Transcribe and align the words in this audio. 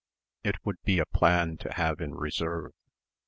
It 0.43 0.55
would 0.65 0.81
be 0.81 0.97
a 0.97 1.05
plan 1.05 1.57
to 1.57 1.71
have 1.73 2.01
in 2.01 2.15
reserve. 2.15 2.73